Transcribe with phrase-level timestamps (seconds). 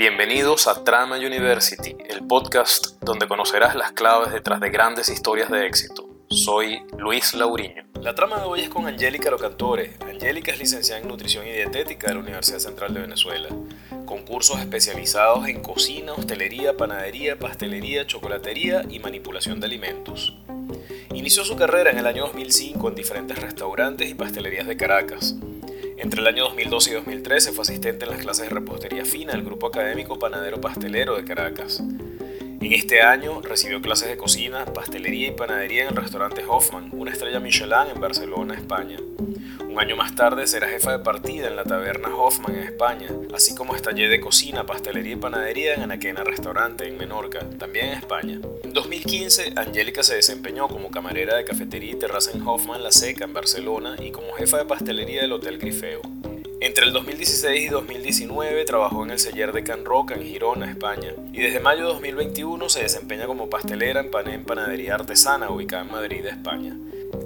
[0.00, 5.66] Bienvenidos a Trama University, el podcast donde conocerás las claves detrás de grandes historias de
[5.66, 6.08] éxito.
[6.30, 7.84] Soy Luis Lauriño.
[8.00, 9.98] La trama de hoy es con Angélica Locantore.
[10.00, 13.50] Angélica es licenciada en Nutrición y Dietética de la Universidad Central de Venezuela,
[14.06, 20.34] con cursos especializados en cocina, hostelería, panadería, pastelería, chocolatería y manipulación de alimentos.
[21.12, 25.36] Inició su carrera en el año 2005 en diferentes restaurantes y pastelerías de Caracas.
[26.02, 29.42] Entre el año 2012 y 2013 fue asistente en las clases de repostería fina del
[29.42, 31.80] Grupo Académico Panadero Pastelero de Caracas.
[31.80, 37.10] En este año recibió clases de cocina, pastelería y panadería en el restaurante Hoffman, una
[37.10, 38.96] estrella Michelin en Barcelona, España.
[39.70, 43.54] Un año más tarde será jefa de partida en la taberna Hoffman en España, así
[43.54, 48.40] como estallé de cocina, pastelería y panadería en Anaquena Restaurante en Menorca, también en España.
[48.64, 53.26] En 2015, Angélica se desempeñó como camarera de cafetería y terraza en Hoffman La Seca
[53.26, 56.02] en Barcelona y como jefa de pastelería del Hotel Grifeo.
[56.60, 61.14] Entre el 2016 y 2019 trabajó en el Seller de Can Roca en Girona, España,
[61.32, 65.92] y desde mayo de 2021 se desempeña como pastelera en en Panadería Artesana, ubicada en
[65.92, 66.76] Madrid, España.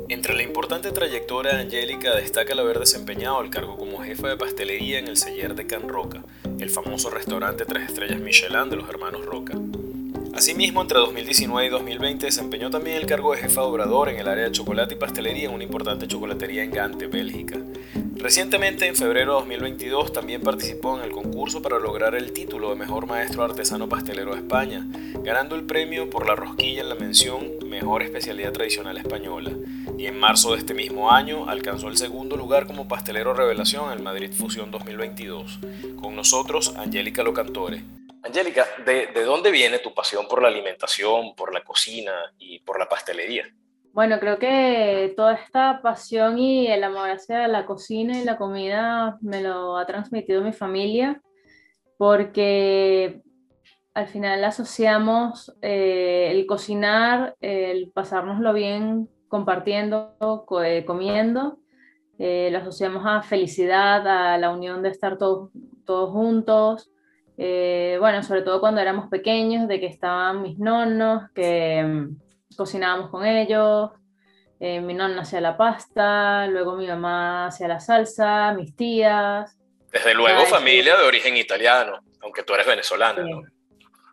[0.09, 4.37] Entre la importante trayectoria de Angélica destaca el haber desempeñado el cargo como jefa de
[4.37, 6.23] pastelería en el Seller de Can Roca,
[6.59, 9.59] el famoso restaurante tres estrellas Michelin de los hermanos Roca.
[10.35, 14.29] Asimismo, entre 2019 y 2020 desempeñó también el cargo de jefa de obrador en el
[14.29, 17.59] área de chocolate y pastelería en una importante chocolatería en Gante, Bélgica.
[18.17, 22.77] Recientemente, en febrero de 2022, también participó en el concurso para lograr el título de
[22.77, 24.87] Mejor Maestro Artesano Pastelero de España,
[25.23, 29.53] ganando el premio por la rosquilla en la mención Mejor Especialidad Tradicional Española.
[30.05, 33.93] Y en marzo de este mismo año alcanzó el segundo lugar como pastelero revelación en
[33.93, 35.61] el Madrid Fusión 2022.
[35.99, 37.83] Con nosotros, Angélica Locantore.
[38.23, 42.79] Angélica, ¿de, ¿de dónde viene tu pasión por la alimentación, por la cocina y por
[42.79, 43.47] la pastelería?
[43.95, 49.17] Bueno, creo que toda esta pasión y el amor hacia la cocina y la comida
[49.23, 51.23] me lo ha transmitido mi familia,
[51.97, 53.23] porque
[53.95, 60.17] al final asociamos eh, el cocinar, el pasárnoslo bien compartiendo,
[60.63, 61.59] eh, comiendo,
[62.19, 65.51] eh, lo asociamos a felicidad, a la unión de estar todos,
[65.85, 66.91] todos juntos,
[67.37, 73.11] eh, bueno, sobre todo cuando éramos pequeños, de que estaban mis nonos, que mm, cocinábamos
[73.11, 73.91] con ellos,
[74.61, 79.59] eh, mi nonna hacía la pasta, luego mi mamá hacía la salsa, mis tías.
[79.91, 83.31] Desde luego familia de origen italiano, aunque tú eres venezolana, sí.
[83.31, 83.43] ¿no?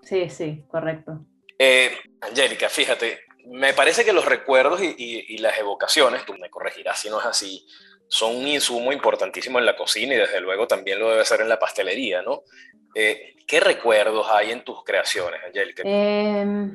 [0.01, 1.25] Sí, sí, correcto.
[1.57, 1.91] Eh,
[2.21, 7.19] Angélica, fíjate, me parece que los recuerdos y, las evocaciones, tú me corregirás si no
[7.19, 7.65] es así,
[8.07, 11.49] son un insumo importantísimo en la cocina y desde luego también lo debe ser en
[11.49, 12.43] la pastelería, ¿no?
[12.93, 15.83] Eh, ¿Qué recuerdos hay en tus creaciones, Angélica?
[15.85, 16.71] Eh,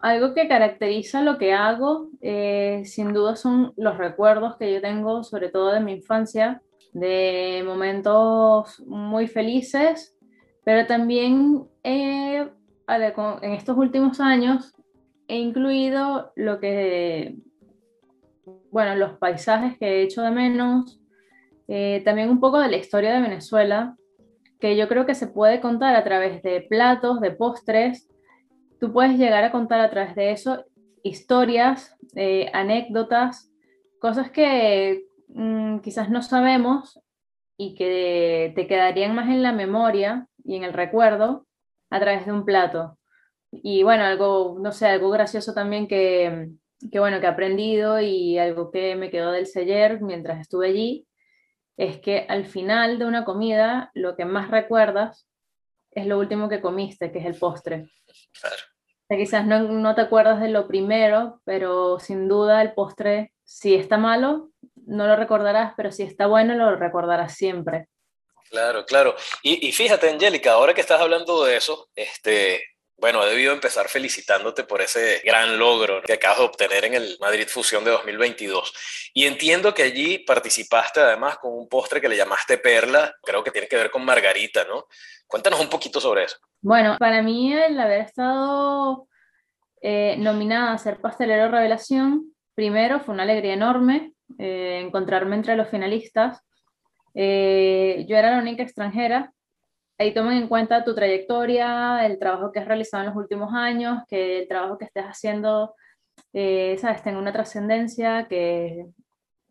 [0.00, 5.24] algo que caracteriza lo que hago, eh, sin duda, son los recuerdos que yo tengo,
[5.24, 6.62] sobre todo de mi infancia,
[6.92, 10.16] de momentos muy felices,
[10.64, 12.50] pero también en
[12.86, 14.74] estos últimos años
[15.28, 17.36] he incluido lo que,
[18.72, 21.00] bueno, los paisajes que he hecho de menos,
[21.68, 23.94] eh, también un poco de la historia de Venezuela,
[24.58, 28.08] que yo creo que se puede contar a través de platos, de postres.
[28.80, 30.64] Tú puedes llegar a contar a través de eso
[31.02, 33.52] historias, eh, anécdotas,
[34.00, 37.00] cosas que mmm, quizás no sabemos
[37.56, 41.46] y que te quedarían más en la memoria y en el recuerdo
[41.90, 42.97] a través de un plato.
[43.50, 46.50] Y bueno, algo, no sé, algo gracioso también que,
[46.90, 51.06] que bueno, que he aprendido y algo que me quedó del seller mientras estuve allí,
[51.76, 55.26] es que al final de una comida lo que más recuerdas
[55.92, 57.90] es lo último que comiste, que es el postre.
[58.40, 58.56] Claro.
[58.56, 63.32] O sea, quizás no, no, te acuerdas de lo primero, pero sin duda el postre,
[63.42, 64.50] si está malo,
[64.86, 67.88] no lo recordarás, pero si está bueno, lo recordarás siempre.
[68.50, 69.14] Claro, claro.
[69.42, 72.62] Y, y fíjate, Angélica, ahora que estás hablando de eso, este,
[72.98, 77.16] bueno, he debido empezar felicitándote por ese gran logro que acabas de obtener en el
[77.20, 79.10] Madrid Fusión de 2022.
[79.14, 83.52] Y entiendo que allí participaste además con un postre que le llamaste Perla, creo que
[83.52, 84.86] tiene que ver con Margarita, ¿no?
[85.26, 86.38] Cuéntanos un poquito sobre eso.
[86.60, 89.06] Bueno, para mí el haber estado
[89.80, 95.68] eh, nominada a ser pastelero revelación, primero fue una alegría enorme eh, encontrarme entre los
[95.68, 96.40] finalistas.
[97.14, 99.32] Eh, yo era la única extranjera
[99.98, 104.02] ahí toman en cuenta tu trayectoria, el trabajo que has realizado en los últimos años,
[104.08, 105.74] que el trabajo que estés haciendo,
[106.32, 108.86] eh, sabes, tenga una trascendencia, que,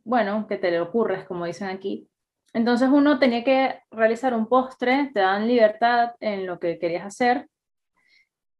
[0.03, 2.09] bueno, que te le ocurres, como dicen aquí.
[2.53, 7.47] Entonces uno tenía que realizar un postre, te dan libertad en lo que querías hacer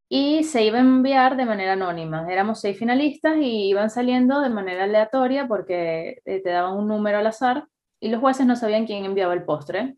[0.10, 2.32] y se iba a enviar de manera anónima.
[2.32, 7.18] Éramos seis finalistas y iban saliendo de manera aleatoria porque eh, te daban un número
[7.18, 7.68] al azar
[8.00, 9.96] y los jueces no sabían quién enviaba el postre.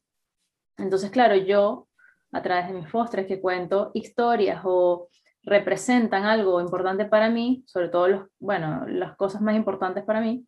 [0.80, 1.88] Entonces, claro, yo
[2.31, 5.10] a través de mis postres, que cuento historias o
[5.44, 10.46] representan algo importante para mí, sobre todo los, bueno, las cosas más importantes para mí.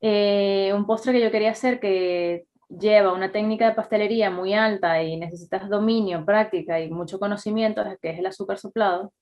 [0.00, 5.02] Eh, un postre que yo quería hacer que lleva una técnica de pastelería muy alta
[5.02, 9.12] y necesitas dominio, práctica y mucho conocimiento, que es el azúcar soplado.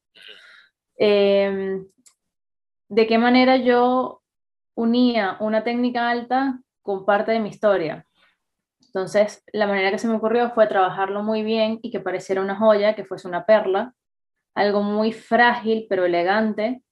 [0.97, 1.87] Em,
[2.88, 4.23] ¿De qué manera yo
[4.75, 8.06] unía una técnica alta con parte de mi historia?
[8.94, 12.56] Entonces, la manera que se me ocurrió fue trabajarlo muy bien y que pareciera una
[12.56, 13.94] joya, que fuese una perla,
[14.54, 16.82] algo muy frágil pero elegante.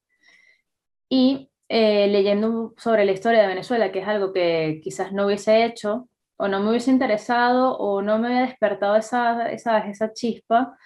[1.11, 5.65] Y eh, leyendo sobre la historia de Venezuela, que es algo que quizás no hubiese
[5.65, 10.77] hecho, o no me hubiese interesado, o no me había despertado esa, esa, esa chispa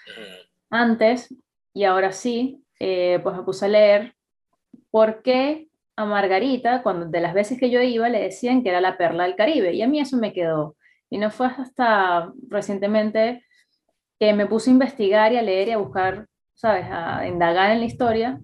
[0.69, 1.33] antes,
[1.73, 4.15] y ahora sí, eh, pues me puse a leer
[4.91, 8.81] por qué a Margarita, cuando de las veces que yo iba, le decían que era
[8.81, 10.77] la perla del Caribe, y a mí eso me quedó.
[11.15, 13.45] Y no fue hasta recientemente
[14.19, 17.79] que me puse a investigar y a leer y a buscar, ¿sabes?, a indagar en
[17.79, 18.41] la historia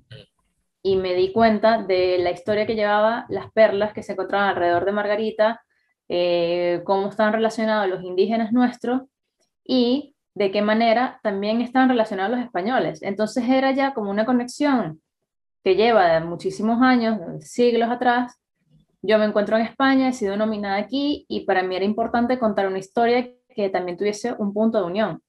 [0.81, 4.84] y me di cuenta de la historia que llevaba las perlas que se encontraban alrededor
[4.84, 5.61] de Margarita,
[6.08, 9.02] eh, cómo estaban relacionados los indígenas nuestros
[9.64, 13.02] y de qué manera también estaban relacionados los españoles.
[13.02, 15.02] Entonces era ya como una conexión
[15.64, 18.40] que lleva muchísimos años, siglos atrás.
[19.02, 22.67] Yo me encuentro en España, he sido nominada aquí y para mí era importante contar
[22.67, 25.23] una historia que también tuviese un punto de unión.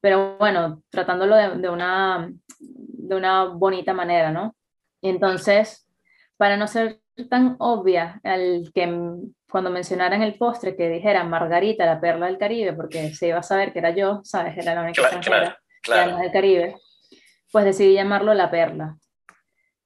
[0.00, 2.30] Pero bueno, tratándolo de, una,
[2.60, 4.54] de una bonita manera, ¿no?
[5.02, 5.88] Entonces,
[6.36, 8.86] para no ser tan obvia al que
[9.50, 13.42] cuando mencionaran el postre que dijera Margarita, la perla del Caribe, porque se iba a
[13.42, 14.56] saber que era yo, ¿sabes?
[14.56, 16.76] Era la única extranjera del Caribe,
[17.50, 18.96] pues decidí llamarlo La Perla.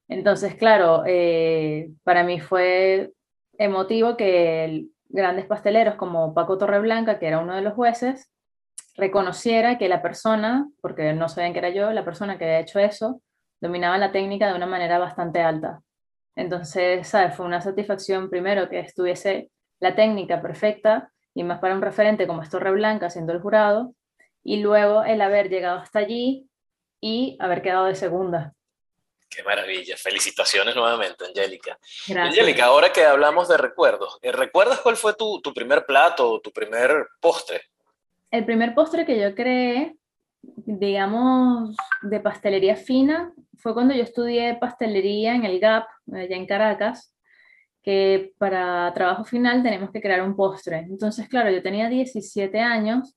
[0.07, 3.11] Entonces, claro, eh, para mí fue
[3.57, 8.31] emotivo que grandes pasteleros como Paco Torreblanca, que era uno de los jueces,
[8.95, 12.79] reconociera que la persona, porque no sabían que era yo, la persona que había hecho
[12.79, 13.21] eso,
[13.61, 15.81] dominaba la técnica de una manera bastante alta.
[16.35, 17.35] Entonces, ¿sabes?
[17.35, 22.41] Fue una satisfacción primero que estuviese la técnica perfecta y más para un referente como
[22.41, 23.95] es Blanca siendo el jurado,
[24.43, 26.49] y luego el haber llegado hasta allí
[26.99, 28.53] y haber quedado de segunda.
[29.35, 29.95] Qué maravilla.
[29.97, 31.77] Felicitaciones nuevamente, Angélica.
[32.15, 36.41] Angélica, ahora que hablamos de recuerdos, ¿eh, ¿recuerdas cuál fue tu, tu primer plato o
[36.41, 37.61] tu primer postre?
[38.29, 39.95] El primer postre que yo creé,
[40.41, 47.15] digamos, de pastelería fina, fue cuando yo estudié pastelería en el GAP, allá en Caracas,
[47.81, 50.79] que para trabajo final tenemos que crear un postre.
[50.79, 53.15] Entonces, claro, yo tenía 17 años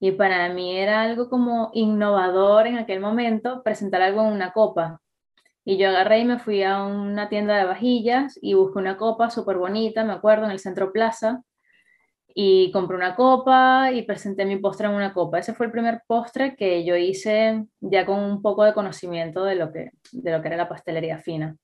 [0.00, 5.00] y para mí era algo como innovador en aquel momento presentar algo en una copa.
[5.68, 9.30] Y yo agarré y me fui a una tienda de vajillas y busqué una copa
[9.30, 11.42] súper bonita, me acuerdo, en el Centro Plaza,
[12.28, 15.40] y compré una copa y presenté mi postre en una copa.
[15.40, 19.56] Ese fue el primer postre que yo hice ya con un poco de conocimiento de
[19.56, 21.56] lo que, de lo que era la pastelería fina.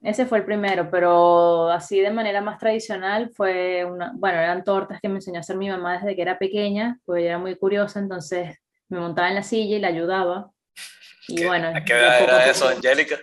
[0.00, 5.00] Ese fue el primero, pero así de manera más tradicional fue una, bueno, eran tortas
[5.00, 7.56] que me enseñó a hacer mi mamá desde que era pequeña, pues ella era muy
[7.56, 8.58] curiosa, entonces
[8.88, 10.53] me montaba en la silla y la ayudaba.
[11.28, 13.18] Y bueno, ¿A qué edad era eso, Angélica?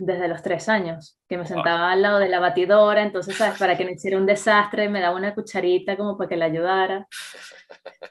[0.00, 3.58] desde los tres años, que me sentaba al lado de la batidora, entonces, ¿sabes?
[3.58, 7.06] Para que no hiciera un desastre, me daba una cucharita como para que la ayudara.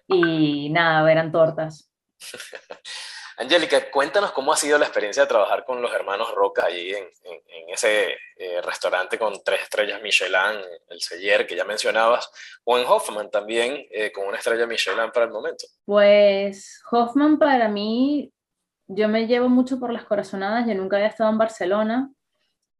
[0.07, 1.91] Y nada, eran tortas.
[3.37, 7.05] Angélica, cuéntanos cómo ha sido la experiencia de trabajar con los hermanos Roca allí en,
[7.23, 12.29] en, ese eh, restaurante con tres estrellas Michelin, el Seller que ya mencionabas,
[12.65, 15.65] o en Hoffman también eh, con una estrella Michelin para el momento.
[15.85, 18.29] Pues Hoffman para mí
[18.89, 22.11] yo me llevo mucho por las corazonadas, yo nunca había estado en Barcelona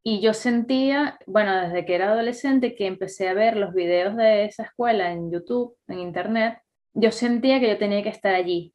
[0.03, 4.45] y yo sentía, bueno, desde que era adolescente que empecé a ver los videos de
[4.45, 6.59] esa escuela en YouTube, en Internet,
[6.93, 8.73] yo sentía que yo tenía que estar allí.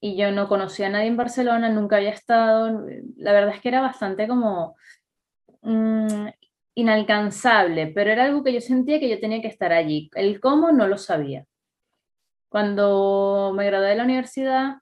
[0.00, 2.84] Y yo no conocía a nadie en Barcelona, nunca había estado,
[3.16, 4.74] la verdad es que era bastante como
[5.62, 6.26] mm,
[6.74, 10.10] inalcanzable, pero era algo que yo sentía que yo tenía que estar allí.
[10.14, 11.46] El cómo no lo sabía.
[12.48, 14.81] Cuando me gradué de la universidad,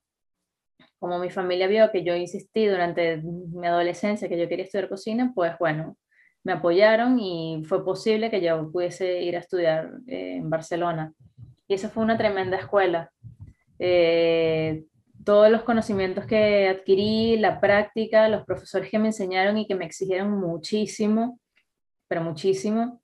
[1.00, 5.32] como mi familia vio que yo insistí durante mi adolescencia que yo quería estudiar cocina,
[5.34, 5.96] pues bueno,
[6.44, 11.12] me apoyaron y fue posible que yo pudiese ir a estudiar eh, en Barcelona.
[11.66, 13.10] Y esa fue una tremenda escuela.
[13.78, 14.84] Eh,
[15.24, 19.86] todos los conocimientos que adquirí, la práctica, los profesores que me enseñaron y que me
[19.86, 21.40] exigieron muchísimo,
[22.08, 23.00] pero muchísimo.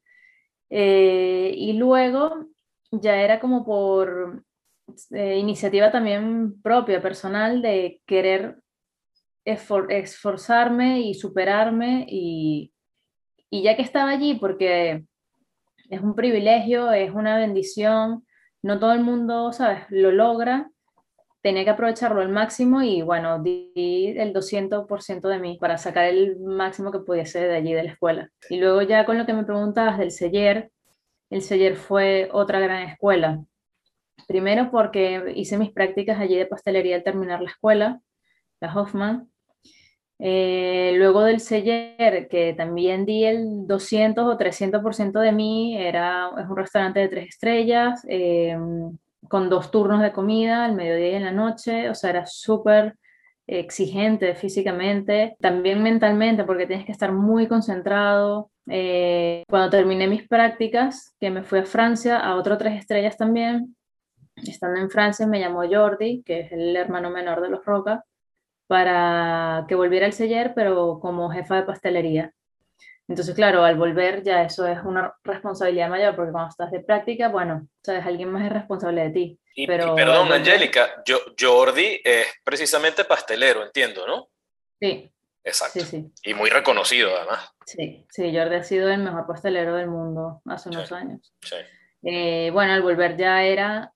[0.68, 2.46] Eh, y luego
[2.90, 4.44] ya era como por
[5.10, 8.58] eh, iniciativa también propia, personal, de querer
[9.44, 12.72] esforzarme y superarme y,
[13.48, 15.04] y ya que estaba allí, porque
[15.88, 18.26] es un privilegio, es una bendición,
[18.62, 20.70] no todo el mundo, ¿sabes?, lo logra,
[21.42, 26.40] tenía que aprovecharlo al máximo y bueno, di el 200% de mí para sacar el
[26.40, 28.30] máximo que pudiese de allí de la escuela.
[28.50, 30.72] Y luego ya con lo que me preguntabas del Seller,
[31.30, 33.44] el Seller fue otra gran escuela.
[34.26, 38.00] Primero porque hice mis prácticas allí de pastelería al terminar la escuela,
[38.60, 39.30] la Hoffman.
[40.18, 46.48] Eh, luego del Seller, que también di el 200 o 300% de mí, era, es
[46.48, 48.04] un restaurante de tres estrellas.
[48.08, 48.56] Eh,
[49.28, 52.96] con dos turnos de comida, al mediodía y en la noche, o sea, era súper
[53.46, 58.50] exigente físicamente, también mentalmente, porque tienes que estar muy concentrado.
[58.68, 63.75] Eh, cuando terminé mis prácticas, que me fui a Francia, a otro tres estrellas también,
[64.36, 68.04] estando en Francia me llamó Jordi, que es el hermano menor de los Roca,
[68.66, 72.32] para que volviera al Seller, pero como jefa de pastelería.
[73.08, 77.28] Entonces, claro, al volver ya eso es una responsabilidad mayor, porque cuando estás de práctica,
[77.28, 79.40] bueno, sabes, alguien más es responsable de ti.
[79.54, 84.28] Y, pero, perdón, Angélica, yo, Jordi es precisamente pastelero, entiendo, ¿no?
[84.80, 85.10] Sí.
[85.44, 85.78] Exacto.
[85.78, 86.12] Sí, sí.
[86.24, 87.48] Y muy reconocido, además.
[87.64, 91.32] Sí, sí, Jordi ha sido el mejor pastelero del mundo hace unos años.
[91.40, 91.56] Sí.
[92.02, 93.92] Eh, bueno, al volver ya era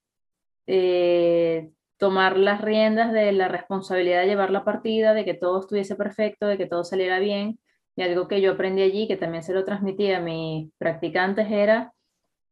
[0.66, 5.96] eh, tomar las riendas de la responsabilidad de llevar la partida, de que todo estuviese
[5.96, 7.58] perfecto, de que todo saliera bien
[7.96, 11.92] y algo que yo aprendí allí, que también se lo transmití a mis practicantes, era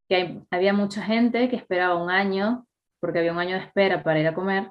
[0.09, 2.67] que había mucha gente que esperaba un año,
[3.01, 4.71] porque había un año de espera para ir a comer.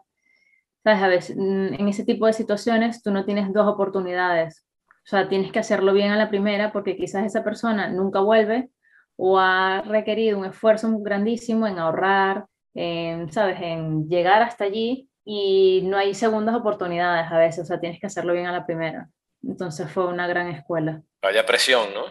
[0.84, 1.03] ¿Sabes?
[1.03, 4.65] A veces, mm, en ese tipo de situaciones tú no tienes dos oportunidades.
[5.06, 8.70] O sea, tienes que hacerlo bien a la primera porque quizás esa persona nunca vuelve
[9.15, 12.46] o ha requerido un esfuerzo grandísimo en ahorrar,
[12.77, 13.60] en, ¿sabes?
[13.60, 17.63] En llegar hasta allí y no hay segundas oportunidades a veces.
[17.63, 19.10] O sea, tienes que hacerlo bien a la primera.
[19.43, 21.01] Entonces fue una gran escuela.
[21.22, 22.05] Vaya presión, ¿no?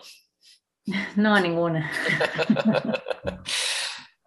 [1.17, 1.91] no, ninguna.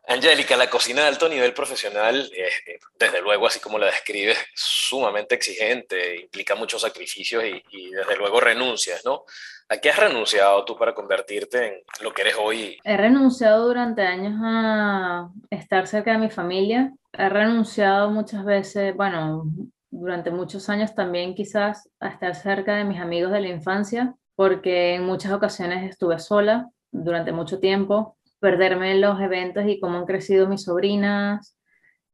[0.08, 5.36] Angélica, la cocina de alto nivel profesional, eh, desde luego, así como la describes, sumamente
[5.36, 9.26] exigente, implica muchos sacrificios y, y, desde luego renuncias, ¿no?
[9.72, 12.80] ¿A qué has renunciado tú para convertirte en lo que eres hoy?
[12.84, 16.92] He renunciado durante años a estar cerca de mi familia.
[17.14, 19.44] He renunciado muchas veces, bueno,
[19.92, 24.96] durante muchos años también quizás a estar cerca de mis amigos de la infancia, porque
[24.96, 30.08] en muchas ocasiones estuve sola durante mucho tiempo, perderme en los eventos y cómo han
[30.08, 31.56] crecido mis sobrinas,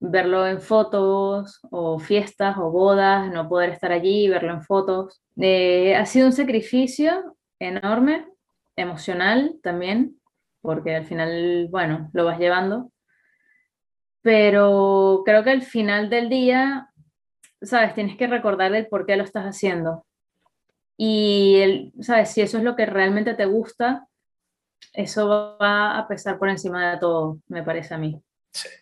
[0.01, 5.21] verlo en fotos o fiestas o bodas, no poder estar allí, verlo en fotos.
[5.37, 8.27] Eh, ha sido un sacrificio enorme,
[8.75, 10.19] emocional también,
[10.61, 12.91] porque al final, bueno, lo vas llevando.
[14.21, 16.89] Pero creo que al final del día
[17.65, 17.93] ¿sabes?
[17.93, 20.05] Tienes que recordar el por qué lo estás haciendo.
[20.97, 22.31] Y, el, ¿sabes?
[22.31, 24.07] Si eso es lo que realmente te gusta,
[24.93, 28.21] eso va a pesar por encima de todo, me parece a mí.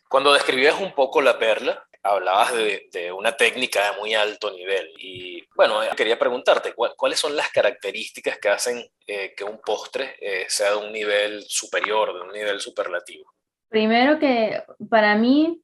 [0.07, 4.89] Cuando describías un poco la perla, hablabas de, de, una técnica de muy alto nivel.
[4.99, 10.45] Y bueno, quería preguntarte, ¿cuáles son las características que hacen eh, que un postre eh,
[10.47, 13.33] sea de un nivel superior, de un nivel superlativo?
[13.69, 15.63] Primero que para mí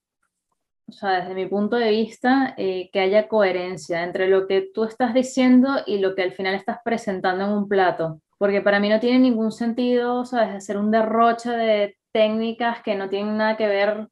[0.89, 4.85] o sea, desde mi punto de vista, eh, que haya coherencia entre lo que tú
[4.85, 8.21] estás diciendo y lo que al final estás presentando en un plato.
[8.39, 10.55] Porque para mí no tiene ningún sentido, ¿sabes?
[10.55, 14.07] Hacer un derroche de técnicas que no tienen nada que ver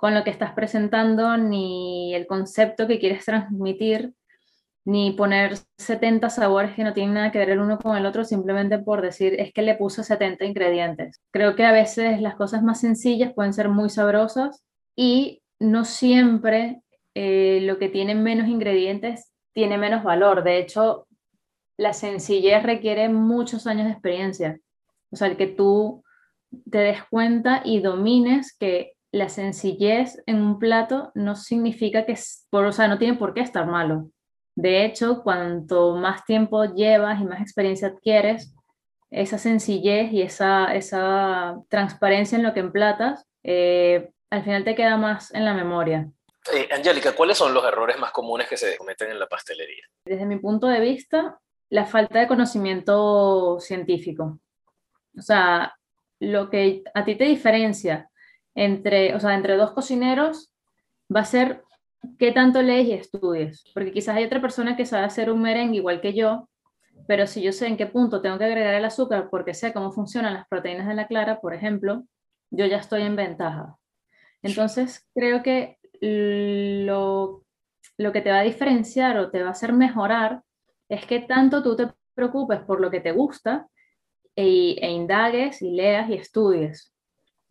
[0.00, 4.14] con lo que estás presentando, ni el concepto que quieres transmitir,
[4.86, 8.24] ni poner 70 sabores que no tienen nada que ver el uno con el otro
[8.24, 11.20] simplemente por decir es que le puso 70 ingredientes.
[11.30, 14.64] Creo que a veces las cosas más sencillas pueden ser muy sabrosas
[14.96, 16.80] y no siempre
[17.14, 20.42] eh, lo que tiene menos ingredientes tiene menos valor.
[20.42, 21.06] De hecho,
[21.76, 24.58] la sencillez requiere muchos años de experiencia.
[25.10, 26.02] O sea, el que tú
[26.70, 32.16] te des cuenta y domines que la sencillez en un plato no significa que,
[32.48, 34.10] por, o sea, no tiene por qué estar malo.
[34.54, 38.54] De hecho, cuanto más tiempo llevas y más experiencia adquieres,
[39.10, 44.96] esa sencillez y esa, esa transparencia en lo que emplatas eh, al final te queda
[44.96, 46.08] más en la memoria.
[46.52, 49.84] Eh, Angélica, ¿cuáles son los errores más comunes que se cometen en la pastelería?
[50.04, 51.38] Desde mi punto de vista,
[51.68, 54.38] la falta de conocimiento científico.
[55.16, 55.74] O sea,
[56.20, 58.09] lo que a ti te diferencia
[58.60, 60.52] entre, o sea, entre dos cocineros
[61.14, 61.64] va a ser
[62.18, 63.64] qué tanto lees y estudies.
[63.72, 66.46] Porque quizás hay otra persona que sabe hacer un merengue igual que yo,
[67.06, 69.92] pero si yo sé en qué punto tengo que agregar el azúcar porque sé cómo
[69.92, 72.04] funcionan las proteínas de la clara, por ejemplo,
[72.50, 73.76] yo ya estoy en ventaja.
[74.42, 77.42] Entonces, creo que lo,
[77.96, 80.42] que te va a diferenciar o te va a hacer mejorar
[80.90, 83.68] es que tanto tú te preocupes por lo que te gusta
[84.36, 86.92] e, e indagues y leas y estudies.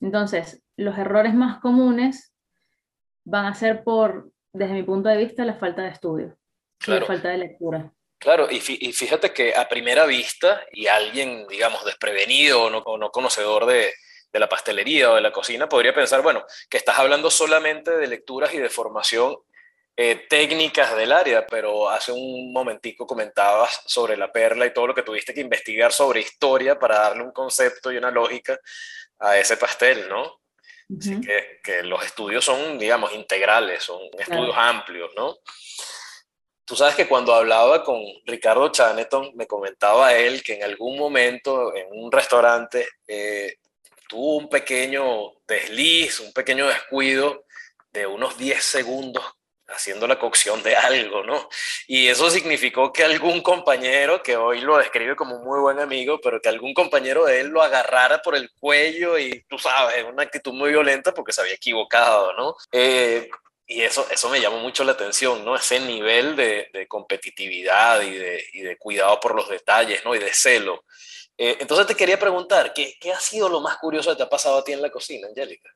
[0.01, 2.33] Entonces, los errores más comunes
[3.25, 6.39] van a ser por desde mi punto de vista, la falta de estudio
[6.87, 7.91] la falta de lectura.
[8.17, 13.93] Claro, y, fíjate que a primera vista, y alguien, digamos, desprevenido o no, conocedor de,
[14.33, 18.53] la pastelería o de la cocina, podría pensar, bueno, que estás hablando solamente de lecturas
[18.53, 19.37] y de formación
[19.95, 24.95] eh, técnicas del área, pero hace un momentico comentabas sobre la perla y todo lo
[24.95, 28.57] que tuviste que investigar sobre historia para darle un concepto y una lógica
[29.19, 30.38] a ese pastel, ¿no?
[30.97, 35.37] Así que, los estudios son, digamos, integrales, son estudios amplios, ¿no?
[36.65, 41.75] Tú sabes que cuando hablaba con Ricardo Chaneton, me comentaba él que en algún momento
[41.75, 43.55] en un restaurante eh,
[44.07, 47.45] tuvo un pequeño desliz, un pequeño descuido
[47.91, 49.23] de unos 10 segundos
[49.71, 51.49] haciendo la cocción de algo, ¿no?
[51.87, 56.19] Y eso significó que algún compañero, que hoy lo describe como un muy buen amigo,
[56.21, 60.23] pero que algún compañero de él lo agarrara por el cuello y tú sabes, una
[60.23, 62.55] actitud muy violenta porque se había equivocado, ¿no?
[62.71, 63.29] Eh,
[63.71, 65.55] y eso, eso me llamó mucho la atención, ¿no?
[65.55, 70.15] Ese nivel de, competitividad y de, y de, cuidado por los detalles, ¿no?
[70.15, 70.83] Y de celo.
[71.37, 74.29] Eh, entonces te quería preguntar, ¿qué, ¿qué, ha sido lo más curioso que te ha
[74.29, 75.69] pasado a ti en la cocina, Angélica?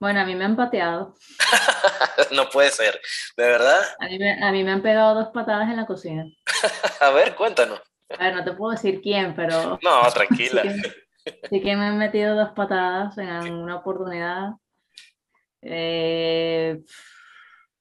[0.00, 1.14] Bueno, a mí me han pateado.
[2.32, 3.00] no puede ser,
[3.36, 3.80] ¿de verdad?
[4.00, 6.24] A mí, me, a mí me han pegado dos patadas en la cocina.
[7.00, 7.80] a ver, cuéntanos.
[8.18, 9.78] A ver, no te puedo decir quién, pero...
[9.82, 10.62] No, tranquila.
[11.48, 14.52] sí, que, me han metido dos patadas en una oportunidad
[15.64, 16.82] eh,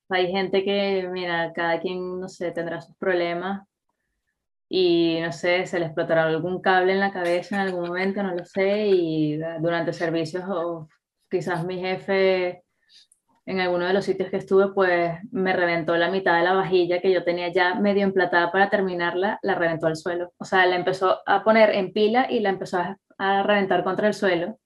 [0.09, 3.67] hay gente que, mira, cada quien, no sé, tendrá sus problemas
[4.69, 8.33] y, no sé, se le explotará algún cable en la cabeza en algún momento, no
[8.35, 10.87] lo sé, y durante servicios o
[11.33, 12.63] quizás mi jefe
[13.47, 17.01] en alguno de los sitios que estuve, pues me reventó la mitad de la vajilla
[17.01, 20.31] que yo tenía ya medio emplatada para terminarla, la reventó al suelo.
[20.37, 22.77] O sea, la empezó a poner en pila y la empezó
[23.17, 24.59] a reventar contra el suelo.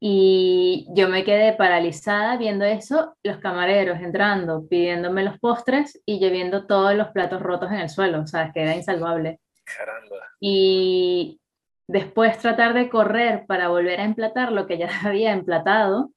[0.00, 6.30] Y yo me quedé paralizada viendo eso, los camareros entrando, pidiéndome los postres y yo
[6.30, 9.40] viendo todos los platos rotos en el suelo, o sea, que era insalvable.
[9.64, 10.16] Caramba.
[10.40, 11.40] Y
[11.86, 16.12] después tratar de correr para volver a emplatar lo que ya había emplatado.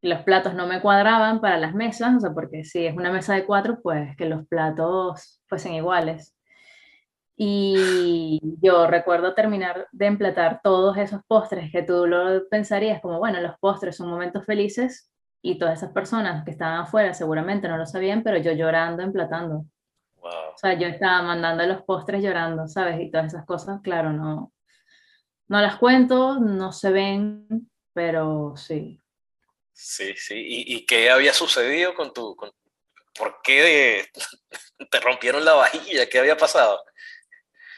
[0.00, 3.34] Los platos no me cuadraban para las mesas, o sea, porque si es una mesa
[3.34, 6.34] de cuatro, pues que los platos fuesen iguales.
[7.36, 13.40] Y yo recuerdo terminar de emplatar todos esos postres que tú lo pensarías como, bueno,
[13.40, 17.86] los postres son momentos felices y todas esas personas que estaban afuera seguramente no lo
[17.86, 19.64] sabían, pero yo llorando, emplatando.
[20.22, 23.00] O sea, yo estaba mandando los postres llorando, ¿sabes?
[23.00, 24.52] Y todas esas cosas, claro, no,
[25.48, 29.00] no las cuento, no se ven, pero sí.
[29.72, 30.34] Sí, sí.
[30.36, 32.36] ¿Y, y qué había sucedido con tu...
[32.36, 32.50] Con,
[33.18, 34.06] ¿Por qué
[34.90, 36.08] te rompieron la vajilla?
[36.08, 36.80] ¿Qué había pasado?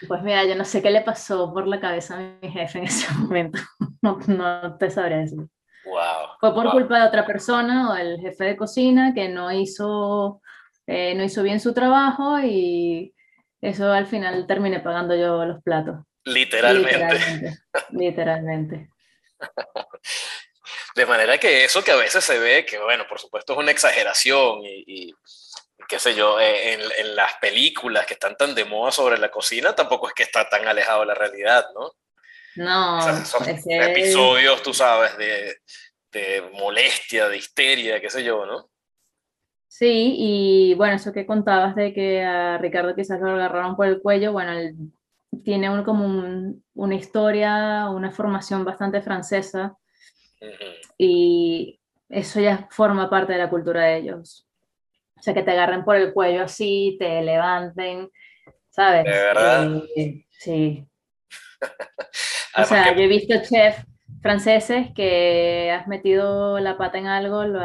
[0.07, 2.85] Pues mira, yo no sé qué le pasó por la cabeza a mi jefe en
[2.85, 3.59] ese momento.
[4.02, 5.38] No, no te sabré decir.
[5.85, 10.40] Wow, Fue por culpa de otra persona o el jefe de cocina que no hizo,
[10.87, 13.14] eh, no hizo bien su trabajo y
[13.61, 15.97] eso al final terminé pagando yo los platos.
[16.25, 16.92] Literalmente.
[16.92, 17.59] Literalmente.
[17.90, 18.88] literalmente.
[20.94, 23.73] De manera que eso que a veces se ve, que bueno, por supuesto es una
[23.73, 25.12] exageración y
[25.88, 29.75] qué sé yo, eh, en, las películas que están tan de moda sobre la cocina,
[29.75, 31.92] tampoco es que está tan alejado de la realidad, ¿no?
[32.57, 33.25] No.
[33.25, 35.61] son episodios, tú sabes, de,
[36.53, 38.70] molestia, de histeria, qué sé yo, ¿no?
[39.77, 44.01] Sí, y bueno, eso que contabas de que a Ricardo quizás lo agarraron por el
[44.01, 44.53] cuello, bueno,
[45.43, 49.77] tiene un, como una historia, una formación bastante francesa,
[50.97, 54.47] y eso ya forma parte de la cultura de ellos.
[55.19, 58.09] O sea, que te agarren por el cuello así, te levanten,
[58.71, 59.03] ¿sabes?
[59.03, 59.83] ¿De verdad?
[60.39, 60.87] sí.
[62.57, 63.85] o sea, yo he visto chefs
[64.23, 67.61] franceses que has metido la pata en algo, lo,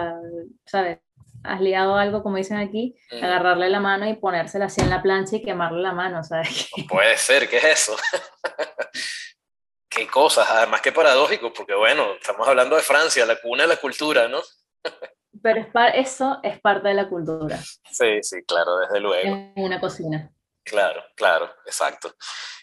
[0.66, 0.98] ¿sabes?
[1.44, 3.24] Has liado algo, como dicen aquí, mm.
[3.24, 6.70] agarrarle la mano y ponérsela así en la plancha y quemarle la mano, ¿sabes?
[6.78, 7.96] No puede ser, ¿qué es eso?
[9.90, 13.78] Qué cosas, además qué paradójico, porque bueno, estamos hablando de Francia, la cuna de la
[13.78, 14.40] cultura, ¿no?
[15.42, 17.58] Pero eso es parte de la cultura.
[17.58, 19.28] Sí, sí, claro, desde luego.
[19.28, 20.32] En una cocina.
[20.64, 22.14] Claro, claro, exacto.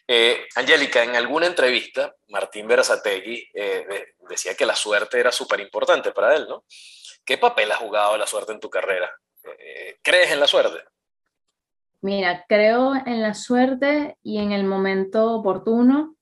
[0.07, 6.12] Eh, Angélica, en alguna entrevista, Martín Berazategui eh, decía que la suerte era súper importante
[6.12, 6.65] para él, ¿no?
[7.27, 9.11] ¿Qué papel ha jugado la suerte en tu carrera?
[9.59, 10.79] Eh, ¿Crees en la suerte?
[12.01, 16.15] Mira, creo en la suerte y en el momento oportuno.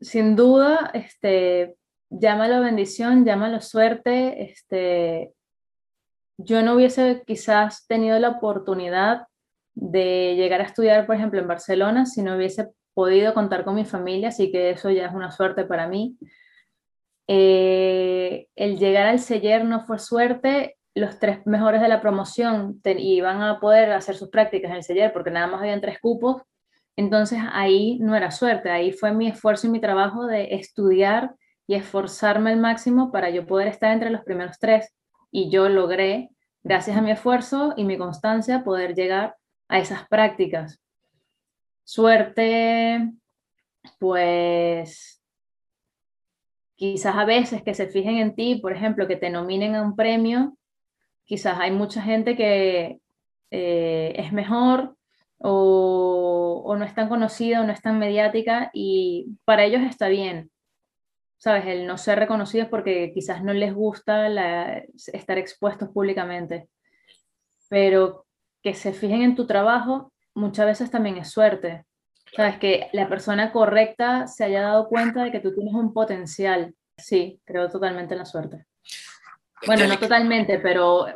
[0.00, 1.76] sin duda, este,
[2.08, 5.34] llámalo bendición, llámalo suerte, este,
[6.38, 9.26] yo no hubiese quizás tenido la oportunidad
[9.74, 13.84] de llegar a estudiar, por ejemplo, en Barcelona, si no hubiese podido contar con mi
[13.84, 16.16] familia, así que eso ya es una suerte para mí.
[17.28, 23.42] Eh, el llegar al Seller no fue suerte, los tres mejores de la promoción iban
[23.42, 26.42] a poder hacer sus prácticas en el Seller porque nada más habían tres cupos,
[26.96, 31.34] entonces ahí no era suerte, ahí fue mi esfuerzo y mi trabajo de estudiar
[31.66, 34.94] y esforzarme al máximo para yo poder estar entre los primeros tres.
[35.30, 36.30] Y yo logré,
[36.62, 39.36] gracias a mi esfuerzo y mi constancia, poder llegar
[39.68, 40.80] a esas prácticas.
[41.84, 43.12] Suerte,
[43.98, 45.22] pues
[46.76, 49.96] quizás a veces que se fijen en ti, por ejemplo, que te nominen a un
[49.96, 50.56] premio,
[51.24, 53.00] quizás hay mucha gente que
[53.50, 54.96] eh, es mejor
[55.38, 60.50] o, no es tan conocida o no es tan mediática y para ellos está bien.
[61.38, 61.66] ¿Sabes?
[61.66, 64.28] El no ser reconocido es porque quizás no les gusta
[65.12, 66.68] estar expuestos públicamente.
[67.68, 68.26] Pero
[68.62, 71.85] que se fijen en tu trabajo muchas veces también es suerte.
[72.36, 76.74] Sabes que la persona correcta se haya dado cuenta de que tú tienes un potencial.
[76.98, 78.66] Sí, creo totalmente en la suerte.
[79.66, 81.06] Bueno, no totalmente, pero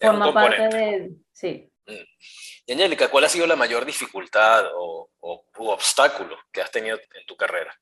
[0.00, 1.10] forma parte de...
[1.32, 1.70] Sí.
[1.86, 1.92] Mm.
[2.66, 7.26] Y Angélica, ¿cuál ha sido la mayor dificultad o, o obstáculo que has tenido en
[7.26, 7.74] tu carrera?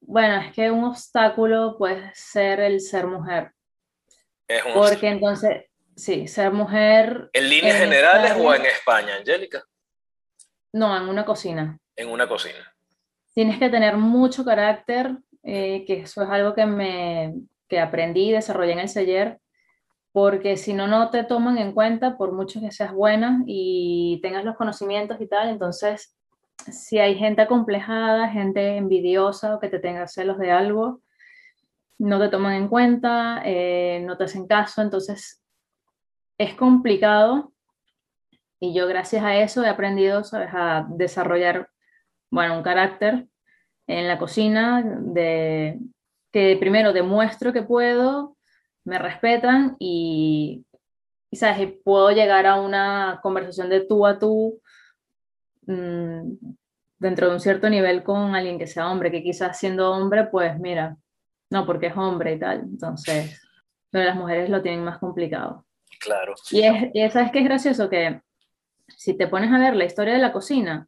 [0.00, 3.52] Bueno, es que un obstáculo puede ser el ser mujer.
[4.46, 5.64] Es un Porque entonces,
[5.96, 7.30] sí, ser mujer...
[7.32, 9.64] ¿En líneas generales o en España, Angélica?
[10.72, 11.78] No, en una cocina.
[11.96, 12.74] En una cocina.
[13.34, 17.34] Tienes que tener mucho carácter, eh, que eso es algo que, me,
[17.68, 19.38] que aprendí y desarrollé en el taller,
[20.12, 24.44] porque si no, no te toman en cuenta por mucho que seas buena y tengas
[24.44, 26.16] los conocimientos y tal, entonces
[26.70, 31.00] si hay gente acomplejada, gente envidiosa o que te tenga celos de algo,
[31.98, 35.42] no te toman en cuenta, eh, no te hacen caso, entonces
[36.38, 37.52] es complicado
[38.60, 40.50] y yo gracias a eso he aprendido ¿sabes?
[40.52, 41.68] a desarrollar
[42.34, 43.26] bueno, un carácter
[43.86, 45.78] en la cocina de
[46.32, 48.36] que primero demuestro que puedo,
[48.84, 50.64] me respetan y,
[51.30, 51.72] y ¿sabes?
[51.84, 54.60] puedo llegar a una conversación de tú a tú
[55.66, 56.36] Mm,
[56.98, 60.58] dentro de un cierto nivel con alguien que sea hombre, que quizás siendo hombre, pues
[60.58, 60.96] mira,
[61.50, 62.60] no, porque es hombre y tal.
[62.60, 63.40] Entonces,
[63.90, 65.66] pero las mujeres lo tienen más complicado.
[66.00, 66.34] Claro.
[66.50, 68.20] Y, es, y sabes que es gracioso que
[68.88, 70.86] si te pones a ver la historia de la cocina,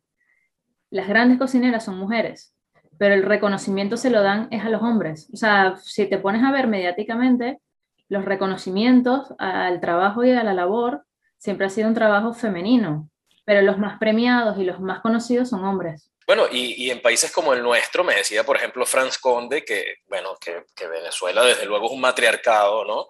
[0.91, 2.55] las grandes cocineras son mujeres,
[2.99, 5.29] pero el reconocimiento se lo dan es a los hombres.
[5.33, 7.59] O sea, si te pones a ver mediáticamente,
[8.09, 11.05] los reconocimientos al trabajo y a la labor
[11.39, 13.11] siempre ha sido un trabajo femenino
[13.47, 16.11] pero los más premiados y los más conocidos son hombres.
[16.27, 19.99] Bueno, y, y, en países como el nuestro, me decía, por ejemplo, Franz Conde, que,
[20.09, 23.07] bueno, que, que, Venezuela desde luego es un matriarcado, ¿no?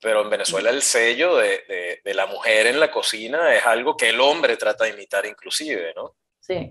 [0.00, 3.96] Pero en Venezuela el sello de, de, de, la mujer en la cocina es algo
[3.96, 6.14] que el hombre trata de imitar inclusive, ¿no?
[6.38, 6.70] Sí.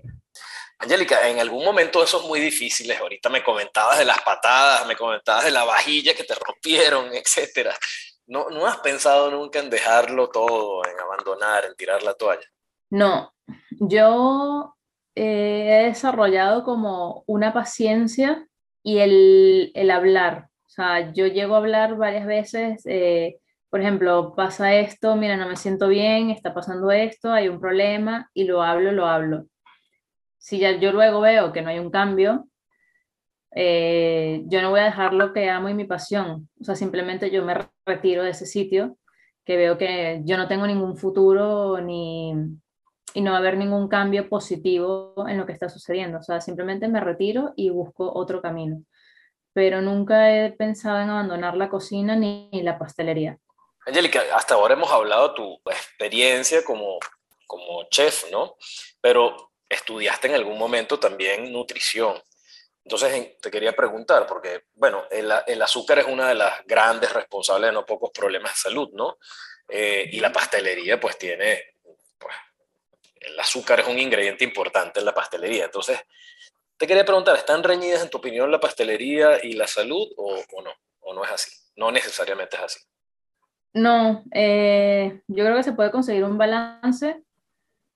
[0.80, 5.44] Angélica, en algún momento esos muy difíciles, ahorita me comentabas de las patadas, me comentabas
[5.44, 7.76] de la vajilla que te rompieron, etcétera.
[8.26, 12.46] ¿No, ¿No has pensado nunca en dejarlo todo, en abandonar, en tirar la toalla?
[12.88, 13.32] No,
[13.70, 14.74] yo
[15.14, 18.46] eh, he desarrollado como una paciencia
[18.82, 20.48] y el, hablar.
[20.66, 23.38] O sea, yo llego a hablar varias veces, eh,
[23.68, 28.30] por ejemplo, pasa esto, mira, no me siento bien, está pasando esto, hay un problema
[28.32, 29.44] y lo hablo, lo hablo.
[30.40, 32.48] Si ya yo luego veo que no hay un cambio,
[33.54, 36.48] eh, yo no voy a dejar lo que amo y mi pasión.
[36.58, 38.96] O sea, simplemente yo me retiro de ese sitio
[39.44, 42.32] que veo que yo no tengo ningún futuro ni,
[43.12, 46.18] y no va a haber ningún cambio positivo en lo que está sucediendo.
[46.18, 48.82] O sea, simplemente me retiro y busco otro camino.
[49.52, 53.36] Pero nunca he pensado en abandonar la cocina ni la pastelería.
[53.86, 56.98] Angélica, hasta ahora hemos hablado tu experiencia como,
[57.46, 58.54] como chef, ¿no?
[59.02, 62.20] Pero estudiaste en algún momento también nutrición.
[62.84, 67.68] Entonces te quería preguntar, porque, bueno, el, el azúcar es una de las grandes responsables
[67.68, 69.18] de no pocos problemas de salud, ¿no?
[69.68, 71.62] Eh, y la pastelería, pues, tiene
[72.18, 72.34] pues,
[73.20, 75.66] el azúcar es un ingrediente importante en la pastelería.
[75.66, 76.00] Entonces,
[76.76, 80.72] te quería preguntar, ¿están reñidas en tu opinión la pastelería y la salud o, no?
[81.00, 81.50] ¿O no es así?
[81.76, 82.80] No necesariamente es así.
[83.72, 87.22] No, eh, yo creo que se puede conseguir un balance.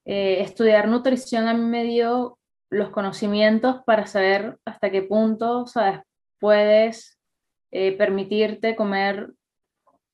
[0.04, 2.38] Eh, estudiar nutrición a mí me dio
[2.70, 6.00] los conocimientos para saber hasta qué punto sabes,
[6.38, 7.18] puedes
[7.70, 9.32] eh, permitirte comer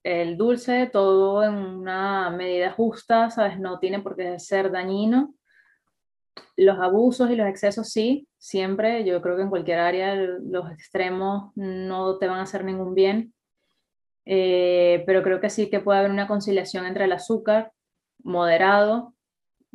[0.03, 3.59] el dulce, todo en una medida justa, ¿sabes?
[3.59, 5.35] No tiene por qué ser dañino.
[6.57, 11.53] Los abusos y los excesos sí, siempre, yo creo que en cualquier área los extremos
[11.55, 13.35] no te van a hacer ningún bien,
[14.24, 17.72] eh, pero creo que sí que puede haber una conciliación entre el azúcar
[18.22, 19.14] moderado,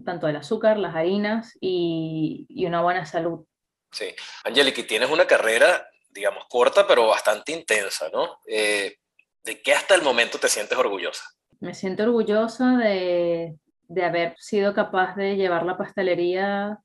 [0.03, 3.45] tanto el azúcar, las harinas y, y una buena salud.
[3.91, 4.07] Sí,
[4.43, 8.39] Angélica, tienes una carrera digamos, corta, pero bastante intensa, ¿no?
[8.47, 8.95] Eh,
[9.43, 11.23] ¿De qué hasta el momento te sientes orgullosa?
[11.59, 16.79] Me siento orgullosa de, de haber sido capaz de llevar la pastelería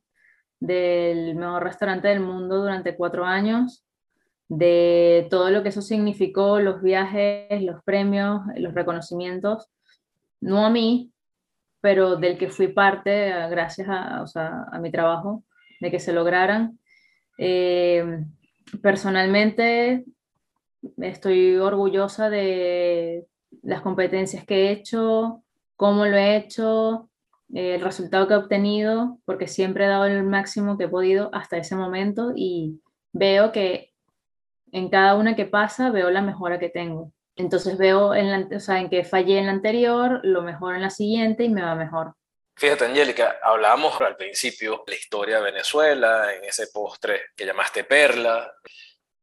[0.59, 3.85] del mejor restaurante del mundo durante cuatro años,
[4.49, 9.69] de todo lo que eso significó, los viajes, los premios, los reconocimientos,
[10.41, 11.13] no a mí,
[11.81, 15.45] pero del que fui parte gracias a, o sea, a mi trabajo,
[15.81, 16.79] de que se lograran.
[17.39, 18.25] Eh,
[18.83, 20.05] personalmente
[20.99, 23.27] estoy orgullosa de
[23.63, 25.43] las competencias que he hecho,
[25.77, 27.11] cómo lo he hecho,
[27.55, 31.31] eh, el resultado que he obtenido, porque siempre he dado el máximo que he podido
[31.33, 32.81] hasta ese momento y
[33.13, 33.93] veo que
[34.73, 37.13] en cada una que pasa veo la mejora que tengo.
[37.41, 40.83] Entonces veo en, la, o sea, en que fallé en la anterior, lo mejor en
[40.83, 42.15] la siguiente y me va mejor.
[42.55, 47.85] Fíjate, Angélica, hablábamos al principio de la historia de Venezuela, en ese postre que llamaste
[47.85, 48.53] Perla.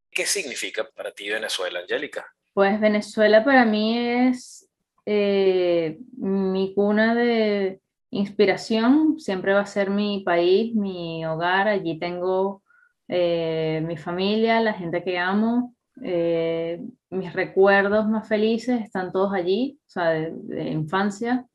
[0.10, 2.26] ¿Qué significa para ti Venezuela, Angélica?
[2.54, 4.68] Pues Venezuela para mí es
[5.06, 12.64] eh, mi cuna de inspiración, siempre va a ser mi país, mi hogar, allí tengo
[13.08, 19.80] eh, mi familia, la gente que amo, eh, mis recuerdos más felices están todos allí,
[19.88, 21.46] o sea, de, infancia.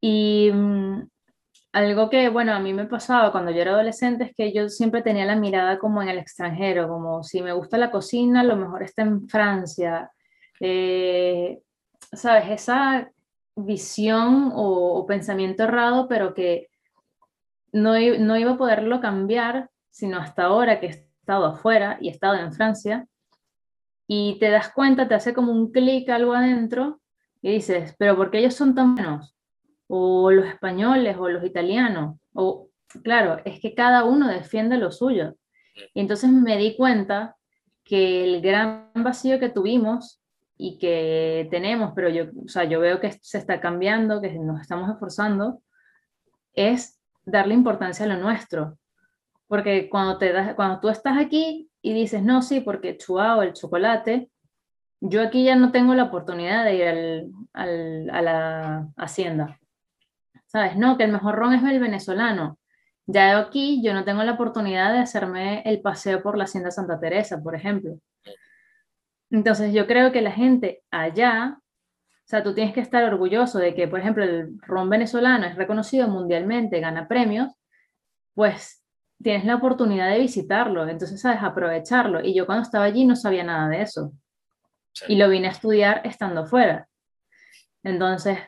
[0.00, 1.08] Y mm,
[1.72, 5.02] algo que, bueno, a mí me pasaba cuando yo era adolescente es que yo siempre
[5.02, 8.82] tenía la mirada como en el extranjero, como si me gusta la cocina, lo mejor
[8.82, 10.10] está en Francia.
[10.60, 11.60] Eh,
[12.12, 12.50] ¿Sabes?
[12.50, 13.10] Esa
[13.56, 16.68] visión o, pensamiento errado, pero que
[17.72, 22.10] no, no iba a poderlo cambiar, sino hasta ahora que he estado afuera y he
[22.10, 23.06] estado en Francia,
[24.14, 27.00] y te das cuenta, te hace como un clic algo adentro
[27.40, 29.34] y dices, pero ¿por qué ellos son tan buenos?
[29.86, 32.18] O los españoles o los italianos.
[32.34, 32.68] O,
[33.02, 35.36] claro, es que cada uno defiende lo suyo.
[35.94, 37.36] Y entonces me di cuenta
[37.84, 40.20] que el gran vacío que tuvimos
[40.58, 44.60] y que tenemos, pero yo, o sea, yo veo que se está cambiando, que nos
[44.60, 45.62] estamos esforzando,
[46.52, 48.76] es darle importancia a lo nuestro.
[49.48, 53.52] Porque cuando, te das, cuando tú estás aquí y dices, no, sí, porque chuao, el
[53.52, 54.30] chocolate,
[55.00, 59.58] yo aquí ya no tengo la oportunidad de ir al, al, a la hacienda.
[60.46, 60.76] ¿Sabes?
[60.76, 62.58] No, que el mejor ron es el venezolano.
[63.06, 67.00] Ya aquí yo no tengo la oportunidad de hacerme el paseo por la hacienda Santa
[67.00, 67.98] Teresa, por ejemplo.
[69.30, 73.74] Entonces yo creo que la gente allá, o sea, tú tienes que estar orgulloso de
[73.74, 77.50] que, por ejemplo, el ron venezolano es reconocido mundialmente, gana premios,
[78.34, 78.81] pues
[79.22, 82.24] tienes la oportunidad de visitarlo, entonces sabes aprovecharlo.
[82.24, 84.12] Y yo cuando estaba allí no sabía nada de eso.
[85.08, 86.88] Y lo vine a estudiar estando fuera.
[87.82, 88.38] Entonces,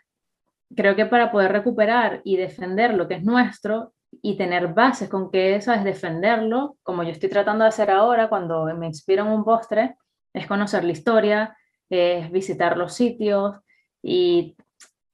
[0.74, 5.30] creo que para poder recuperar y defender lo que es nuestro y tener bases con
[5.30, 9.44] que sabes defenderlo, como yo estoy tratando de hacer ahora cuando me inspiro en un
[9.44, 9.96] postre,
[10.32, 11.56] es conocer la historia,
[11.88, 13.56] es visitar los sitios
[14.02, 14.56] y,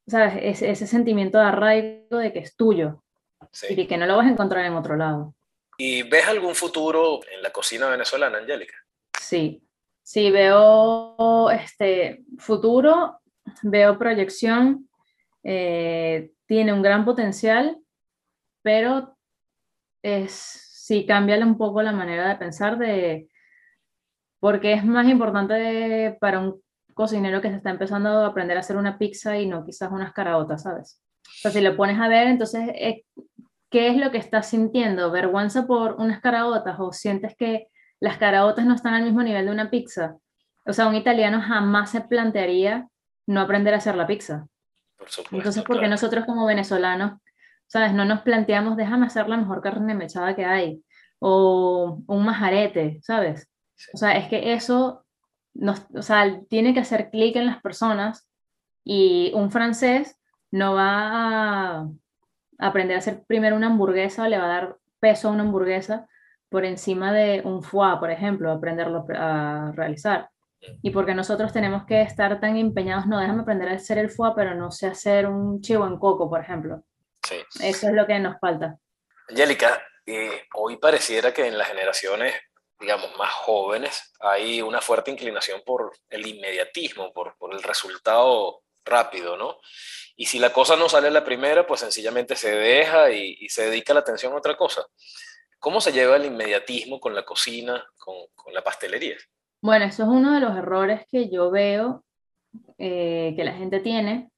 [0.07, 0.35] ¿sabes?
[0.43, 3.03] Ese, ese sentimiento de arraigo de que es tuyo
[3.69, 5.35] y que no lo vas a encontrar en otro lado.
[5.83, 8.75] ¿Y ves algún futuro en la cocina venezolana, Angélica?
[9.19, 9.67] Sí,
[10.03, 13.23] sí, veo este futuro,
[13.63, 14.91] veo proyección,
[15.43, 17.79] eh, tiene un gran potencial,
[18.61, 19.17] pero
[20.03, 23.31] es, sí, cambia un poco la manera de pensar de,
[24.39, 26.63] porque es más importante para un
[26.93, 30.13] cocinero que se está empezando a aprender a hacer una pizza y no quizás unas
[30.13, 31.03] caraotas, ¿sabes?
[31.27, 33.07] O sea, si lo pones a ver, entonces eh,
[33.71, 35.11] ¿qué es lo que estás sintiendo?
[35.11, 37.69] ¿Vergüenza por unas caraotas o sientes que
[38.01, 40.17] las caraotas no están al mismo nivel de una pizza?
[40.67, 42.89] O sea, un italiano jamás se plantearía
[43.27, 44.47] no aprender a hacer la pizza.
[44.99, 47.21] Por supuesto, Entonces, ¿por qué nosotros como venezolanos,
[47.67, 50.83] sabes, no nos planteamos, déjame hacer la mejor carne mechada que hay?
[51.21, 53.49] O un majarete, ¿sabes?
[53.95, 55.07] O sea, es que eso
[55.55, 58.29] nos, o sea, tiene que hacer clic en las personas
[58.85, 60.19] y un francés
[60.51, 61.89] no va a
[62.61, 66.07] aprender a hacer primero una hamburguesa le va a dar peso a una hamburguesa
[66.49, 70.31] por encima de un foie, por ejemplo, aprenderlo a realizar.
[70.83, 74.33] Y porque nosotros tenemos que estar tan empeñados, no, déjame aprender a hacer el foie,
[74.37, 76.83] pero no sé hacer un chivo en coco, por ejemplo.
[77.23, 77.37] Sí.
[77.63, 78.77] Eso es lo que nos falta.
[79.29, 82.35] Angélica, eh, hoy pareciera que en las generaciones,
[82.79, 89.37] digamos, más jóvenes, hay una fuerte inclinación por el inmediatismo, por, por el resultado rápido,
[89.37, 89.59] ¿no?
[90.17, 93.71] Y si la cosa no sale a la primera, pues sencillamente se deja y, se
[93.71, 94.83] dedica la atención a otra cosa.
[95.59, 98.17] ¿Cómo se lleva el inmediatismo con la cocina, con,
[98.53, 99.17] la pastelería?
[99.63, 102.05] Bueno, eso es uno de los errores que yo veo
[102.79, 104.31] eh, que la gente tiene,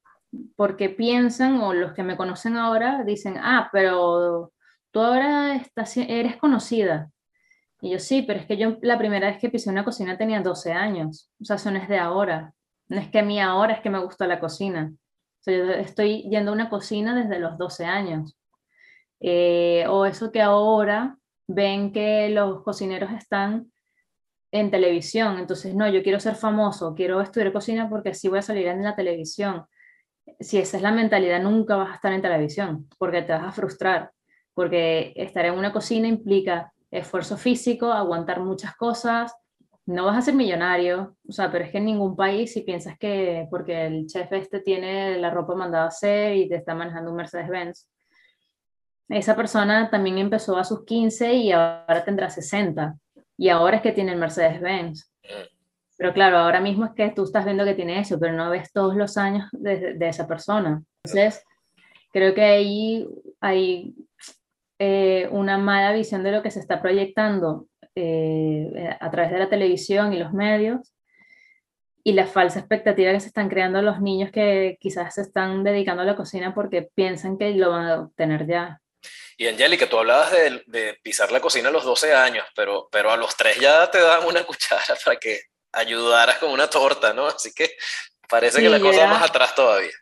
[0.57, 4.53] porque piensan, o los que me conocen ahora, dicen, ah, pero
[4.91, 7.11] tú ahora estás, eres conocida.
[7.81, 10.41] Y yo sí, pero es que yo la primera vez que pisé una cocina tenía
[10.41, 11.29] 12 años.
[11.41, 12.55] O sea, eso no es de ahora.
[12.93, 14.93] No es que a mí ahora es que me gusta la cocina.
[15.47, 18.37] Yo estoy yendo a una cocina desde los 12 años.
[19.19, 21.17] Eh, o eso que ahora
[21.49, 23.73] ven que los cocineros están
[24.51, 25.39] en televisión.
[25.39, 28.85] Entonces, no, yo quiero ser famoso, quiero estudiar cocina porque así voy a salir en
[28.85, 29.65] la televisión.
[30.39, 33.53] Si esa es la mentalidad, nunca vas a estar en televisión porque te vas a
[33.53, 34.13] frustrar.
[34.53, 39.35] Porque estar en una cocina implica esfuerzo físico, aguantar muchas cosas.
[39.87, 42.97] No vas a ser millonario, o sea, pero es que en ningún país, si piensas
[42.99, 47.11] que porque el chef este tiene la ropa mandada a hacer y te está manejando
[47.11, 47.89] un Mercedes-Benz,
[49.09, 52.97] esa persona también empezó a sus 15 y ahora tendrá 60
[53.37, 55.13] y ahora es que tiene el Mercedes-Benz.
[55.97, 58.73] Pero claro, ahora mismo es que tú estás viendo que tiene eso, pero no ves
[58.73, 60.83] todos los años de, esa persona.
[61.05, 61.45] Entonces,
[62.13, 63.09] creo que ahí
[63.41, 63.95] hay
[64.79, 69.49] eh, una mala visión de lo que se está proyectando eh, a través de la
[69.49, 70.93] televisión y los medios
[72.05, 76.03] y la falsa expectativa que se están creando los niños que quizás se están dedicando
[76.03, 78.81] a la cocina porque piensan que lo van a obtener ya.
[79.37, 83.17] Y Angélica, tú hablabas de, pisar la cocina a los 12 años, pero, pero a
[83.17, 87.27] los 3 ya te daban una cuchara para que ayudaras con una torta, ¿no?
[87.27, 87.77] Así que
[88.29, 89.93] parece que la cosa va más atrás todavía.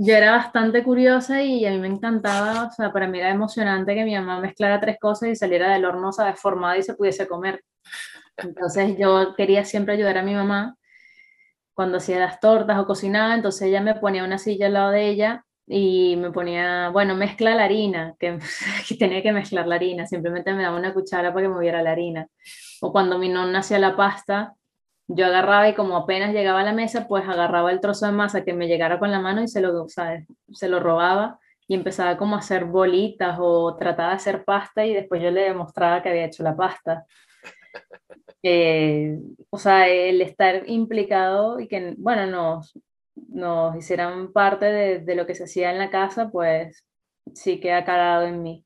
[0.00, 3.96] Yo era bastante curiosa y a mí me encantaba, o sea, para mí era emocionante
[3.96, 6.40] que mi mamá mezclara tres cosas y saliera del horno, ¿sabes?
[6.40, 7.64] Formada y se pudiese comer.
[8.36, 10.76] Entonces yo quería siempre ayudar a mi mamá
[11.74, 15.08] cuando hacía las tortas o cocinaba, entonces ella me ponía una silla al lado de
[15.08, 18.38] ella y me ponía, bueno, mezcla la harina, que,
[18.98, 22.28] tenía que mezclar la harina, simplemente me daba una cuchara para que moviera la harina.
[22.80, 24.54] O cuando mi nonna hacía la pasta,
[25.08, 28.44] yo agarraba y como apenas llegaba a la mesa, pues agarraba el trozo de masa
[28.44, 32.36] que me llegara con la mano y se lo, se lo robaba y empezaba como
[32.36, 36.26] a hacer bolitas o trataba de hacer pasta y después yo le demostraba que había
[36.26, 37.04] hecho la pasta.
[38.44, 39.18] Eh,
[39.50, 42.62] o sea, el estar implicado y que, bueno, no,
[43.28, 44.66] nos hicieran parte
[45.00, 46.86] de, lo que se hacía en la casa, pues
[47.34, 48.64] sí que ha calado en mí.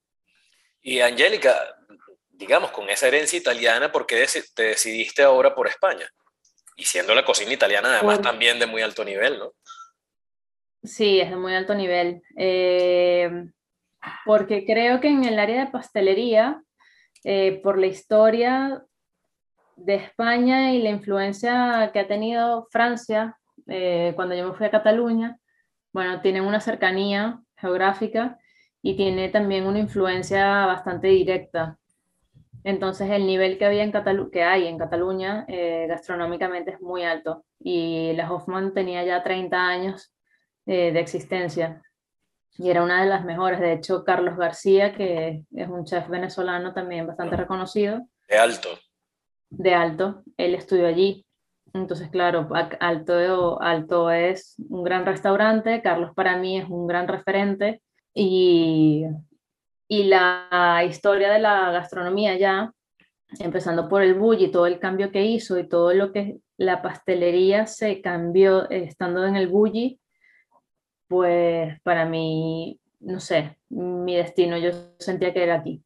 [0.82, 1.54] Y Angélica,
[2.30, 6.06] digamos, con esa herencia italiana, ¿por qué te decidiste ahora por España?
[6.76, 9.52] Y siendo la cocina italiana además también de muy alto nivel, ¿no?
[10.82, 12.22] Sí, es de muy alto nivel.
[12.36, 13.30] Eh,
[14.24, 16.62] porque creo que en el área de pastelería,
[17.24, 18.84] eh, por la historia
[19.76, 24.70] de España y la influencia que ha tenido Francia eh, cuando yo me fui a
[24.70, 25.38] Cataluña,
[25.92, 28.38] bueno, tienen una cercanía geográfica
[28.82, 31.78] y tiene también una influencia bastante directa.
[32.64, 33.92] Entonces el nivel que, había en
[34.30, 39.56] que hay en Cataluña eh, gastronómicamente es muy alto y la Hoffman tenía ya 30
[39.56, 40.14] años
[40.66, 41.82] eh, de existencia
[42.58, 43.60] y era una de las mejores.
[43.60, 48.06] De hecho, Carlos García, que es un chef venezolano también bastante reconocido.
[48.28, 48.68] De alto.
[49.48, 51.26] De alto, él estudió allí
[51.74, 52.48] entonces, claro,
[52.80, 57.80] Alto, Alto es un gran restaurante, Carlos para mí es un gran referente
[58.14, 59.04] y,
[59.92, 62.72] y la historia de la gastronomía ya,
[63.38, 67.66] empezando por el bulli, todo el cambio que hizo y todo lo que la pastelería
[67.66, 70.00] se cambió estando en el bulli,
[71.08, 75.84] pues para mí, no sé, mi destino, yo sentía que era aquí.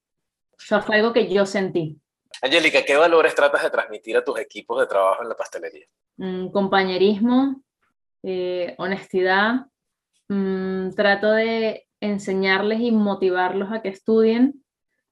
[0.53, 1.99] O sea, fue algo que yo sentí.
[2.43, 5.87] Angélica, ¿qué valores tratas de transmitir a tus equipos de trabajo en la pastelería?
[6.19, 7.61] Mm, compañerismo,
[8.23, 9.67] eh, honestidad.
[10.29, 14.65] Mm, trato de enseñarles y motivarlos a que estudien,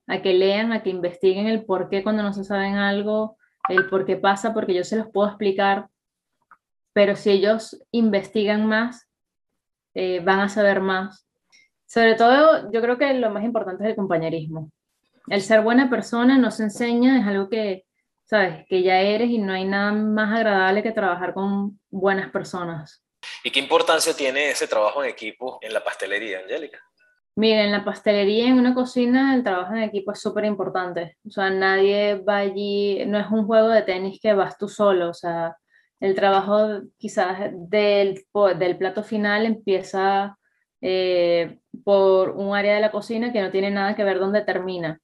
[0.07, 3.37] a que lean, a que investiguen el por qué cuando no se saben algo,
[3.69, 5.89] el por qué pasa, porque yo se los puedo explicar,
[6.93, 9.09] pero si ellos investigan más,
[9.95, 11.27] eh, van a saber más.
[11.87, 14.71] Sobre todo, yo creo que lo más importante es el compañerismo
[15.29, 17.85] el ser buena persona no se enseña, es algo que,
[18.25, 23.04] sabes, que ya eres y no hay nada más agradable que trabajar con buenas personas.
[23.43, 26.81] ¿Y qué importancia tiene ese trabajo en equipo en la pastelería, Angélica?
[27.37, 31.17] Mira, en la pastelería, en una cocina, el trabajo en equipo es súper importante.
[31.27, 35.11] O sea, nadie va allí, no es un juego de tenis que vas tú solo.
[35.11, 35.57] O sea,
[35.99, 38.25] el trabajo quizás del,
[38.59, 40.39] del plato final empieza
[40.81, 45.01] eh, por un área de la cocina que no tiene nada que ver dónde termina.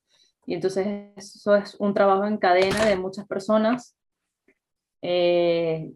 [0.47, 0.87] Y entonces
[1.17, 3.97] eso es un trabajo en cadena de muchas personas.
[5.03, 5.91] Eh,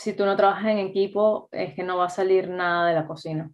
[0.00, 3.06] si tú no trabajas en equipo, es que no va a salir nada de la
[3.06, 3.50] cocina,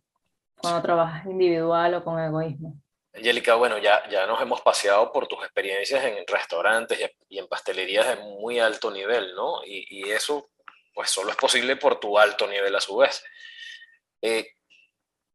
[0.56, 2.80] cuando trabajas individual o con egoísmo.
[3.12, 8.06] Angélica, bueno, ya, ya nos hemos paseado por tus experiencias en restaurantes y en pastelerías
[8.06, 9.64] de muy alto nivel, ¿no?
[9.64, 10.50] Y, y eso,
[10.94, 13.24] pues solo es posible por tu alto nivel a su vez.
[14.22, 14.46] Eh,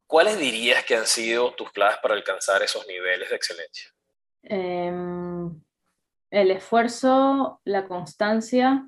[0.07, 3.89] ¿Cuáles dirías que han sido tus claves para alcanzar esos niveles de excelencia?
[4.43, 5.62] Em,
[6.30, 8.88] el esfuerzo, la constancia,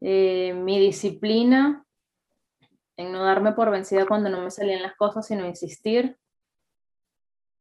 [0.00, 1.84] eh, mi disciplina
[2.96, 6.16] en no darme por vencida cuando no me salían las cosas, sino insistir,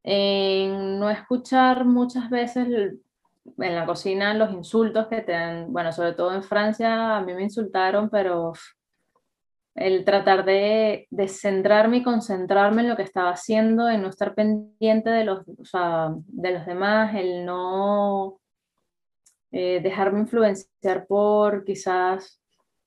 [0.03, 6.13] en no escuchar muchas veces en la cocina los insultos que te dan, bueno, sobre
[6.13, 8.53] todo en Francia a mí me insultaron, pero
[9.75, 14.33] el tratar de, de, centrarme y concentrarme en lo que estaba haciendo, en no estar
[14.33, 18.39] pendiente de los, o sea, de los demás, el no
[19.57, 22.41] eh, dejarme influenciar por quizás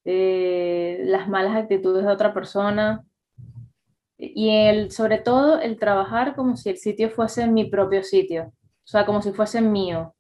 [0.05, 3.07] eh, las malas actitudes de otra persona
[4.19, 8.53] y el, sobre todo el trabajar como si el sitio fuese mi propio sitio,
[8.85, 10.15] o sea, como si fuese mío.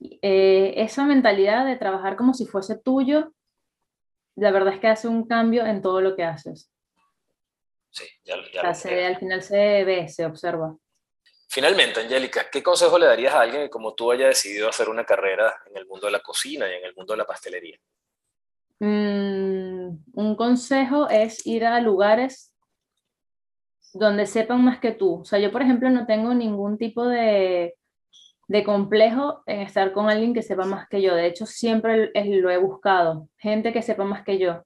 [0.00, 3.32] Eh, esa mentalidad de trabajar como si fuese tuyo
[4.34, 6.68] la verdad es que hace un cambio en todo lo que haces.
[7.90, 10.76] Sí, ya, ya al final se ve, se observa.
[11.52, 15.04] Finalmente, Angélica, ¿qué consejo le darías a alguien que como tú haya decidido hacer una
[15.04, 17.78] carrera en el mundo de la cocina y en el mundo de la pastelería?
[18.80, 22.54] Mm, un consejo es ir a lugares
[23.92, 25.20] donde sepan más que tú.
[25.20, 27.74] O sea, yo, por ejemplo, no tengo ningún tipo de
[28.48, 31.14] de complejo en estar con alguien que sepa más que yo.
[31.14, 34.62] De hecho, siempre lo he buscado, gente que sepa más que yo.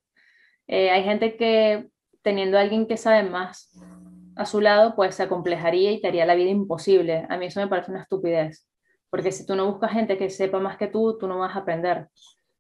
[0.66, 1.88] Eh, hay gente que
[2.22, 3.72] teniendo a alguien que sabe más
[4.36, 7.26] a su lado, pues se acomplejaría y te haría la vida imposible.
[7.28, 8.66] A mí eso me parece una estupidez,
[9.10, 11.60] porque si tú no buscas gente que sepa más que tú, tú no vas a
[11.60, 12.08] aprender.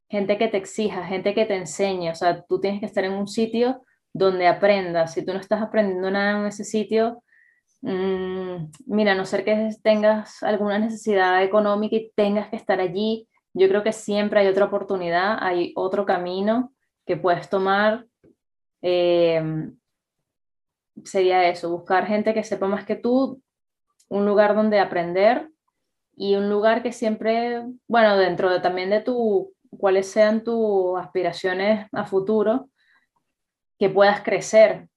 [0.08, 3.12] Gente que te exija, gente que te enseñe, o sea, tú tienes que estar en
[3.12, 5.14] un sitio donde aprendas.
[5.14, 7.22] Si tú no estás aprendiendo nada en ese sitio,
[7.82, 13.28] Mm, mira, a no ser que tengas alguna necesidad económica y tengas que estar allí,
[13.54, 16.72] yo creo que siempre hay otra oportunidad, hay otro camino
[17.06, 18.06] que puedes tomar.
[18.82, 19.70] Eh,
[21.04, 23.42] sería eso, buscar gente que sepa más que tú,
[24.08, 25.50] un lugar donde aprender
[26.16, 31.86] y un lugar que siempre, bueno, dentro de, también de tu, cuáles sean tus aspiraciones
[31.92, 32.70] a futuro,
[33.78, 34.88] que puedas crecer,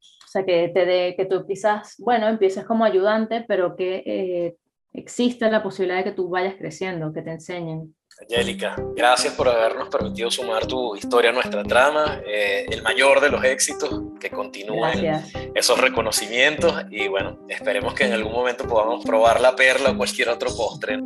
[0.00, 4.56] o sea, que, te de, que tú quizás, bueno, empieces como ayudante, pero que eh,
[4.92, 7.96] exista la posibilidad de que tú vayas creciendo, que te enseñen.
[8.20, 13.30] Angélica, gracias por habernos permitido sumar tu historia a nuestra trama, eh, el mayor de
[13.30, 13.90] los éxitos,
[14.20, 19.90] que continúen esos reconocimientos y bueno, esperemos que en algún momento podamos probar la perla
[19.90, 21.00] o cualquier otro postre.